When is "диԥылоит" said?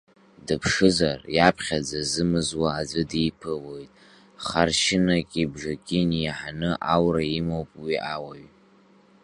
3.09-3.91